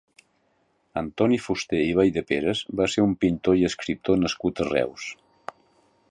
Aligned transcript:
Antoni 1.01 1.37
Fuster 1.47 1.81
i 1.89 1.91
Valldeperes 1.99 2.63
va 2.81 2.87
ser 2.93 3.05
un 3.09 3.13
pintor 3.25 3.59
i 3.61 3.67
escriptor 3.69 4.17
nascut 4.23 4.63
a 4.65 4.67
Reus. 4.71 5.05